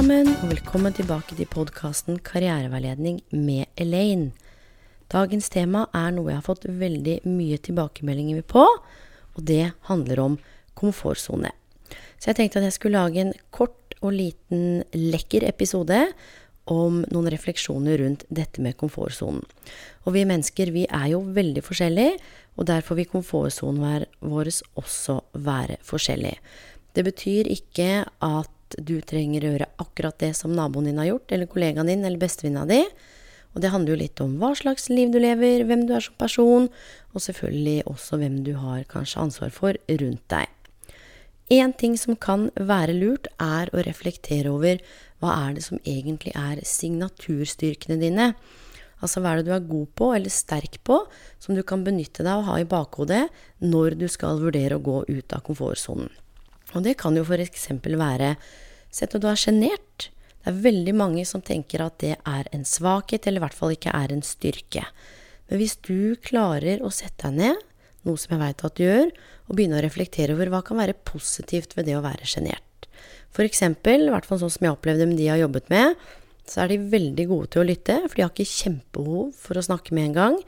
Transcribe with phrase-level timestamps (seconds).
[0.00, 4.30] sammen, og velkommen tilbake til podkasten Karriereveiledning med Elaine.
[5.12, 10.38] Dagens tema er noe jeg har fått veldig mye tilbakemeldinger på, og det handler om
[10.80, 11.50] komfortsone.
[12.16, 15.98] Så jeg tenkte at jeg skulle lage en kort og liten lekker episode
[16.72, 19.44] om noen refleksjoner rundt dette med komfortsonen.
[20.06, 22.14] Og vi mennesker, vi er jo veldig forskjellige,
[22.56, 24.48] og derfor vil komfortsonen vår
[24.80, 26.38] også være forskjellig.
[26.96, 31.32] Det betyr ikke at du trenger å gjøre akkurat det som naboen din har gjort,
[31.32, 32.84] eller kollegaen din, eller bestevenninna di.
[33.50, 36.14] Og det handler jo litt om hva slags liv du lever, hvem du er som
[36.20, 36.68] person,
[37.10, 40.46] og selvfølgelig også hvem du har kanskje ansvar for rundt deg.
[41.50, 44.78] Én ting som kan være lurt, er å reflektere over
[45.18, 48.30] hva er det som egentlig er signaturstyrkene dine.
[49.02, 51.00] Altså hva er det du er god på eller sterk på,
[51.42, 53.24] som du kan benytte deg av og ha i bakhodet
[53.64, 56.12] når du skal vurdere å gå ut av komfortsonen.
[56.74, 57.68] Og det kan jo f.eks.
[57.84, 58.34] være
[58.90, 60.10] Sett når du er sjenert.
[60.40, 63.74] Det er veldig mange som tenker at det er en svakhet, eller i hvert fall
[63.76, 64.82] ikke er en styrke.
[65.46, 67.60] Men hvis du klarer å sette deg ned,
[68.08, 69.12] noe som jeg veit at du gjør,
[69.46, 72.88] og begynne å reflektere over hva kan være positivt ved det å være sjenert.
[73.30, 76.02] For eksempel, i hvert fall sånn som jeg opplevde med de jeg har jobbet med,
[76.50, 79.66] så er de veldig gode til å lytte, for de har ikke kjempebehov for å
[79.68, 80.38] snakke med en gang.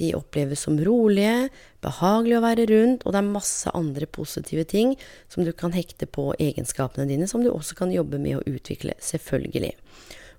[0.00, 1.50] De oppleves som rolige,
[1.84, 4.94] behagelig å være rundt, og det er masse andre positive ting
[5.28, 8.96] som du kan hekte på egenskapene dine, som du også kan jobbe med å utvikle,
[9.04, 9.74] selvfølgelig.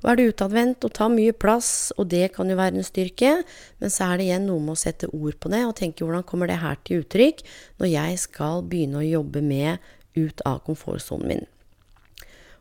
[0.01, 3.35] Og er du utadvendt og tar mye plass, og det kan jo være en styrke,
[3.77, 6.25] men så er det igjen noe med å sette ord på det og tenke hvordan
[6.28, 7.45] kommer det her til uttrykk
[7.81, 11.45] når jeg skal begynne å jobbe med ut av komfortsonen min.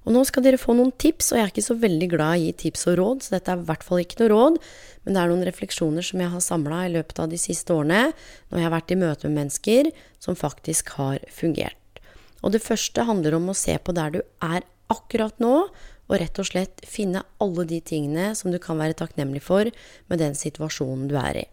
[0.07, 2.41] Og nå skal dere få noen tips, og jeg er ikke så veldig glad i
[2.41, 4.57] å gi tips og råd, så dette er i hvert fall ikke noe råd,
[5.05, 8.15] men det er noen refleksjoner som jeg har samla i løpet av de siste årene,
[8.49, 11.77] når jeg har vært i møte med mennesker som faktisk har fungert.
[12.41, 15.55] Og det første handler om å se på der du er akkurat nå,
[16.11, 19.69] og rett og slett finne alle de tingene som du kan være takknemlig for
[20.11, 21.49] med den situasjonen du er i.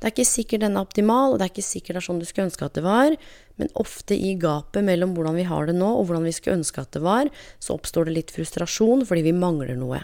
[0.00, 2.22] Det er ikke sikkert den er optimal, og det er ikke sikkert det er sånn
[2.22, 3.16] du skulle ønske at det var,
[3.60, 6.80] men ofte i gapet mellom hvordan vi har det nå, og hvordan vi skulle ønske
[6.80, 7.28] at det var,
[7.60, 10.00] så oppstår det litt frustrasjon fordi vi mangler noe.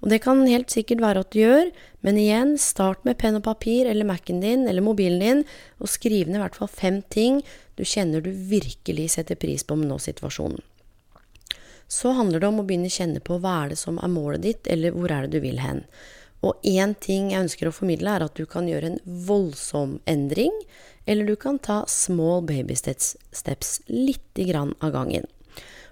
[0.00, 1.70] Og det kan helt sikkert være at du gjør,
[2.06, 5.42] men igjen, start med penn og papir eller Mac-en din eller mobilen din,
[5.78, 7.42] og skriv ned i hvert fall fem ting
[7.76, 10.64] du kjenner du virkelig setter pris på med nå-situasjonen.
[11.90, 14.44] Så handler det om å begynne å kjenne på hva er det som er målet
[14.44, 15.82] ditt, eller hvor er det du vil hen.
[16.46, 20.54] Og én ting jeg ønsker å formidle, er at du kan gjøre en voldsom endring,
[21.06, 25.28] eller du kan ta small baby steps, steps lite grann av gangen.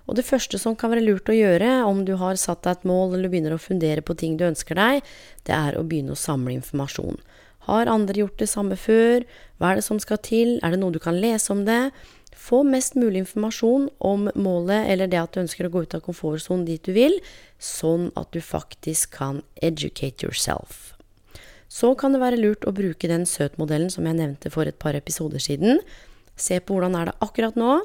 [0.08, 2.86] Og det første som kan være lurt å gjøre om du har satt deg et
[2.88, 5.02] mål eller begynner å fundere på ting du ønsker deg,
[5.44, 7.20] det er å begynne å samle informasjon.
[7.68, 9.26] Har andre gjort det samme før?
[9.60, 10.56] Hva er det som skal til?
[10.64, 11.90] Er det noe du kan lese om det?
[12.38, 16.04] Få mest mulig informasjon om målet eller det at du ønsker å gå ut av
[16.06, 17.18] komfortsonen dit du vil,
[17.58, 20.92] sånn at du faktisk kan educate yourself.
[21.68, 24.96] Så kan det være lurt å bruke den søt-modellen som jeg nevnte for et par
[24.96, 25.82] episoder siden.
[26.38, 27.80] Se på hvordan er det akkurat nå.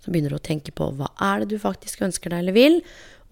[0.00, 2.78] Så begynner du å tenke på hva er det du faktisk ønsker deg eller vil.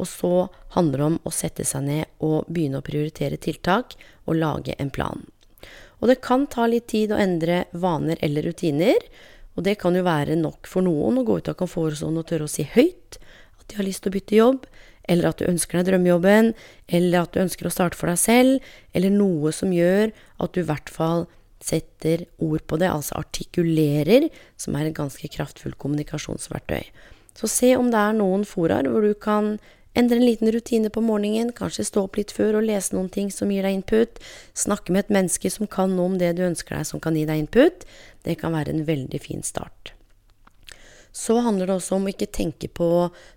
[0.03, 0.33] Og så
[0.75, 3.95] handler det om å sette seg ned og begynne å prioritere tiltak
[4.27, 5.23] og lage en plan.
[6.03, 8.99] Og det kan ta litt tid å endre vaner eller rutiner.
[9.55, 12.49] Og det kan jo være nok for noen å gå ut av komfortsonen og tørre
[12.49, 13.21] å si høyt
[13.61, 14.67] at de har lyst til å bytte jobb,
[15.09, 16.53] eller at du ønsker deg drømmejobben,
[16.89, 20.63] eller at du ønsker å starte for deg selv, eller noe som gjør at du
[20.63, 21.27] i hvert fall
[21.65, 24.29] setter ord på det, altså artikulerer,
[24.61, 26.85] som er et ganske kraftfullt kommunikasjonsverktøy.
[27.35, 29.57] Så se om det er noen foraer hvor du kan
[29.95, 33.29] Endre en liten rutine på morgenen, kanskje stå opp litt før og lese noen ting
[33.31, 34.19] som gir deg input.
[34.59, 37.23] Snakke med et menneske som kan noe om det du ønsker deg, som kan gi
[37.29, 37.87] deg input.
[38.27, 39.93] Det kan være en veldig fin start.
[41.15, 42.89] Så handler det også om å ikke tenke på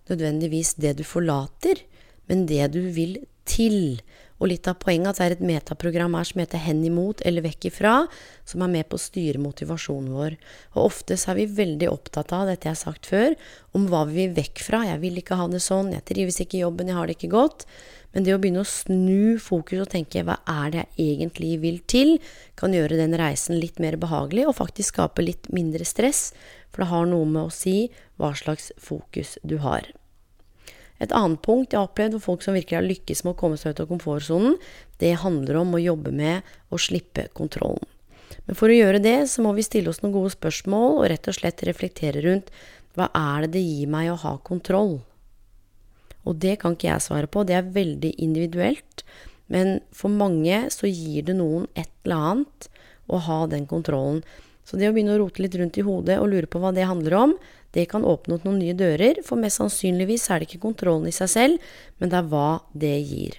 [0.09, 1.83] nødvendigvis det du forlater,
[2.25, 4.00] men det du vil til.
[4.38, 7.45] Og litt av poenget at det er et metaprogram her som heter Hen imot eller
[7.45, 7.94] vekk ifra,
[8.45, 10.38] som er med på å styre motivasjonen vår.
[10.75, 13.38] Og ofte så er vi veldig opptatt av, dette jeg har sagt før,
[13.78, 14.84] om hva vi vil vekk fra.
[14.86, 17.34] Jeg vil ikke ha det sånn, jeg trives ikke i jobben, jeg har det ikke
[17.34, 17.66] godt.
[18.13, 21.81] Men det å begynne å snu fokus og tenke hva er det jeg egentlig vil
[21.89, 22.16] til,
[22.57, 26.31] kan gjøre den reisen litt mer behagelig og faktisk skape litt mindre stress,
[26.69, 29.89] for det har noe med å si hva slags fokus du har.
[31.04, 33.60] Et annet punkt jeg har opplevd for folk som virkelig har lykkes med å komme
[33.60, 34.58] seg ut av komfortsonen,
[35.02, 37.86] det handler om å jobbe med å slippe kontrollen.
[38.48, 41.30] Men for å gjøre det, så må vi stille oss noen gode spørsmål og rett
[41.30, 42.50] og slett reflektere rundt
[42.98, 44.98] hva er det det gir meg å ha kontroll?
[46.28, 49.04] Og det kan ikke jeg svare på, det er veldig individuelt.
[49.54, 52.68] Men for mange så gir det noen et eller annet
[53.08, 54.24] å ha den kontrollen.
[54.68, 56.90] Så det å begynne å rote litt rundt i hodet og lure på hva det
[56.90, 57.36] handler om,
[57.77, 61.15] det kan åpne opp noen nye dører, for mest sannsynligvis er det ikke kontrollen i
[61.15, 61.69] seg selv,
[62.01, 63.38] men det er hva det gir.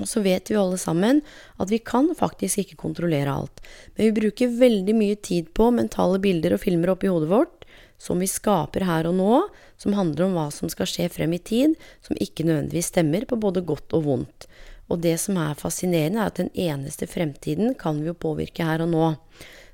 [0.00, 1.20] Og så vet vi alle sammen
[1.60, 3.62] at vi kan faktisk ikke kontrollere alt,
[3.94, 7.60] men vi bruker veldig mye tid på mentale bilder og filmer oppi hodet vårt
[8.00, 9.34] som vi skaper her og nå,
[9.80, 13.36] som handler om hva som skal skje frem i tid, som ikke nødvendigvis stemmer på
[13.40, 14.46] både godt og vondt.
[14.90, 18.82] Og det som er fascinerende, er at den eneste fremtiden kan vi jo påvirke her
[18.86, 19.10] og nå.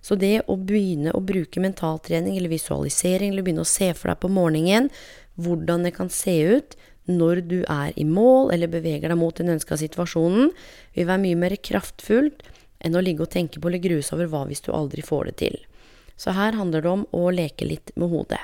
[0.07, 4.21] Så det å begynne å bruke mentaltrening eller visualisering, eller begynne å se for deg
[4.23, 4.91] på morgenen
[5.35, 6.77] hvordan det kan se ut
[7.11, 10.53] når du er i mål eller beveger deg mot den ønska situasjonen,
[10.95, 12.47] vil være mye mer kraftfullt
[12.87, 15.31] enn å ligge og tenke på eller grue seg over hva hvis du aldri får
[15.31, 15.59] det til.
[16.17, 18.43] Så her handler det om å leke litt med hodet.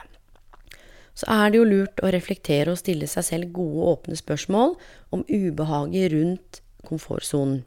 [1.14, 4.74] Så er det jo lurt å reflektere og stille seg selv gode, åpne spørsmål
[5.12, 7.62] om ubehaget rundt komfortsonen.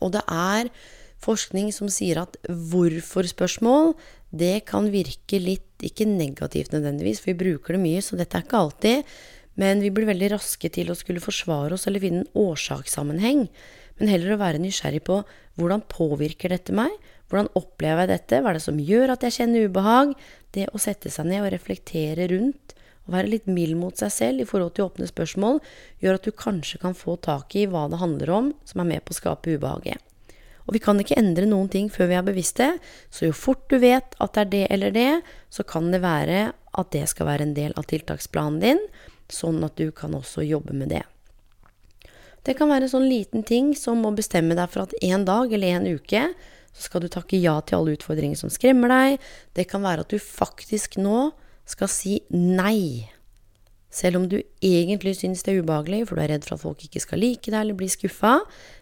[0.00, 0.70] Og det er
[1.24, 3.94] forskning som sier at hvorfor-spørsmål,
[4.30, 8.46] det kan virke litt, ikke negativt nødvendigvis, for vi bruker det mye, så dette er
[8.46, 9.14] ikke alltid,
[9.60, 13.46] men vi blir veldig raske til å skulle forsvare oss eller finne en årsakssammenheng.
[14.00, 15.20] Men heller å være nysgjerrig på
[15.60, 16.92] hvordan påvirker dette meg?
[17.28, 18.40] Hvordan opplever jeg dette?
[18.40, 20.14] Hva er det som gjør at jeg kjenner ubehag?
[20.56, 22.76] Det å sette seg ned og reflektere rundt
[23.06, 25.58] og være litt mild mot seg selv i forhold til åpne spørsmål,
[26.02, 29.04] gjør at du kanskje kan få tak i hva det handler om som er med
[29.04, 29.98] på å skape ubehaget.
[30.66, 32.72] Og vi kan ikke endre noen ting før vi er bevisste,
[33.10, 35.12] så jo fort du vet at det er det eller det,
[35.50, 38.84] så kan det være at det skal være en del av tiltaksplanen din,
[39.30, 41.04] sånn at du kan også jobbe med det.
[42.46, 45.52] Det kan være en sånn liten ting som å bestemme deg for at en dag
[45.52, 46.22] eller en uke
[46.70, 49.30] så skal du takke ja til alle utfordringer som skremmer deg.
[49.58, 51.30] Det kan være at du faktisk nå
[51.68, 53.10] skal si nei.
[53.90, 56.84] Selv om du egentlig syns det er ubehagelig, for du er redd for at folk
[56.86, 58.36] ikke skal like deg eller bli skuffa,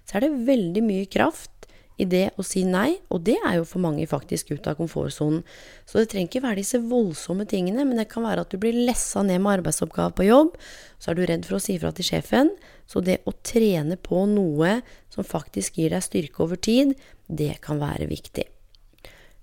[0.05, 1.58] så er det veldig mye kraft
[1.99, 5.43] i det å si nei, og det er jo for mange faktisk ut av komfortsonen.
[5.83, 8.77] Så det trenger ikke være disse voldsomme tingene, men det kan være at du blir
[8.87, 10.55] lessa ned med arbeidsoppgaver på jobb,
[11.03, 12.53] så er du redd for å si fra til sjefen.
[12.89, 14.79] Så det å trene på noe
[15.11, 16.95] som faktisk gir deg styrke over tid,
[17.27, 18.47] det kan være viktig.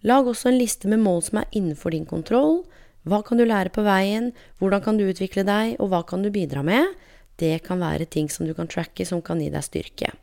[0.08, 2.62] Lag også en liste med mål som er innenfor din kontroll.
[3.06, 4.32] Hva kan du lære på veien,
[4.62, 6.94] hvordan kan du utvikle deg, og hva kan du bidra med?
[7.36, 10.16] Det kan være ting som du kan tracke, som kan gi deg styrke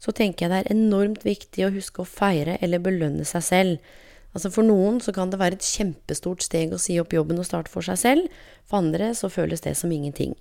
[0.00, 3.90] så tenker jeg det er enormt viktig å huske å feire eller belønne seg selv.
[4.32, 7.48] Altså For noen så kan det være et kjempestort steg å si opp jobben og
[7.48, 10.36] starte for seg selv, for andre så føles det som ingenting.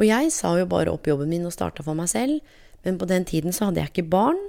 [0.00, 2.40] Og jeg sa jo bare opp jobben min og starta for meg selv,
[2.86, 4.40] men på den tiden så hadde jeg ikke barn.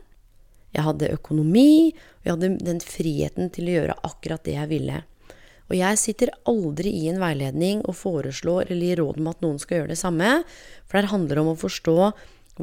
[0.72, 5.02] Jeg hadde økonomi, og jeg hadde den friheten til å gjøre akkurat det jeg ville.
[5.72, 9.60] Og jeg sitter aldri i en veiledning og foreslår eller gir råd om at noen
[9.60, 10.32] skal gjøre det samme,
[10.88, 11.98] for det handler om å forstå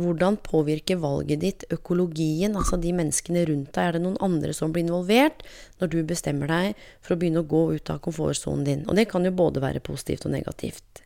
[0.05, 3.83] hvordan påvirker valget ditt økologien, altså de menneskene rundt deg?
[3.83, 5.45] Er det noen andre som blir involvert
[5.81, 8.85] når du bestemmer deg for å begynne å gå ut av komfortsonen din?
[8.87, 11.03] Og det kan jo både være positivt og negativt.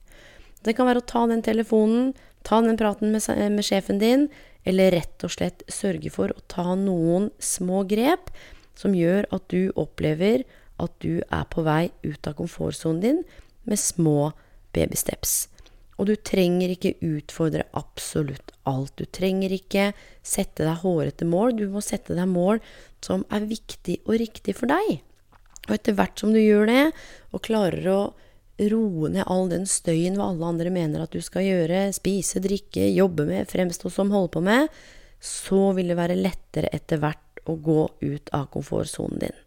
[0.62, 2.12] Det kan være å ta den telefonen,
[2.46, 3.22] ta den praten med,
[3.54, 4.28] med sjefen din,
[4.64, 8.30] eller rett og slett sørge for å ta noen små grep
[8.78, 10.44] som gjør at du opplever
[10.82, 13.22] at du er på vei ut av komfortsonen din
[13.68, 14.32] med små
[14.74, 15.51] babysteps.
[16.02, 18.96] Og du trenger ikke utfordre absolutt alt.
[18.98, 19.92] Du trenger ikke
[20.26, 21.54] sette deg hårete mål.
[21.60, 22.58] Du må sette deg mål
[23.04, 24.98] som er viktig og riktig for deg.
[25.68, 26.82] Og etter hvert som du gjør det,
[27.30, 28.00] og klarer å
[28.58, 32.88] roe ned all den støyen hva alle andre mener at du skal gjøre, spise, drikke,
[32.90, 34.74] jobbe med, fremstå som, holde på med,
[35.22, 39.38] så vil det være lettere etter hvert å gå ut av komfortsonen din.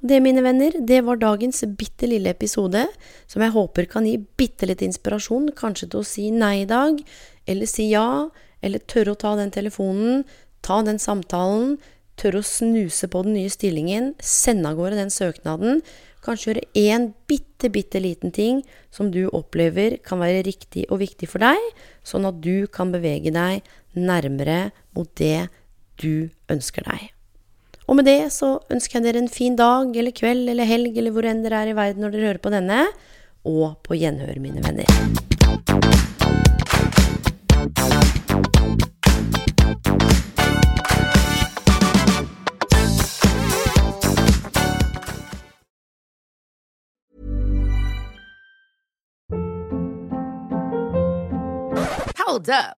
[0.00, 2.86] Det, mine venner, det var dagens bitte lille episode,
[3.28, 7.02] som jeg håper kan gi bitte litt inspirasjon, kanskje til å si nei i dag,
[7.44, 8.30] eller si ja,
[8.64, 10.24] eller tørre å ta den telefonen,
[10.64, 11.76] ta den samtalen,
[12.20, 15.84] tørre å snuse på den nye stillingen, sende av gårde den søknaden,
[16.24, 18.60] Kanskje gjøre én bitte, bitte liten ting
[18.92, 21.60] som du opplever kan være riktig og viktig for deg,
[22.04, 23.64] sånn at du kan bevege deg
[23.96, 25.48] nærmere mot det
[26.00, 27.08] du ønsker deg.
[27.90, 31.10] Og med det så ønsker jeg dere en fin dag eller kveld eller helg eller
[31.10, 32.84] hvor enn dere er i verden når dere hører på denne,
[33.42, 34.86] og på gjenhør, mine venner.
[52.22, 52.79] Hold up.